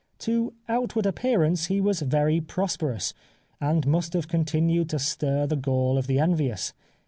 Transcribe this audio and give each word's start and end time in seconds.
To 0.21 0.53
outward 0.67 1.05
appearance 1.05 1.67
he 1.67 1.79
was 1.79 2.01
very 2.01 2.41
prosperous, 2.41 3.13
and 3.59 3.85
must 3.85 4.13
have 4.13 4.27
continued 4.27 4.89
to 4.89 4.97
stir 4.97 5.45
the 5.45 5.55
gall 5.55 5.95
of 5.95 6.07
the 6.07 6.17
envious. 6.17 6.73